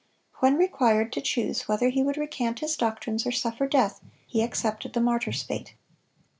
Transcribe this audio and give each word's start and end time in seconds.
When 0.39 0.55
required 0.57 1.13
to 1.13 1.21
choose 1.21 1.67
whether 1.67 1.89
he 1.89 2.01
would 2.01 2.17
recant 2.17 2.61
his 2.61 2.75
doctrines 2.75 3.27
or 3.27 3.31
suffer 3.31 3.67
death, 3.67 4.01
he 4.25 4.41
accepted 4.41 4.93
the 4.93 4.99
martyr's 4.99 5.43
fate. 5.43 5.75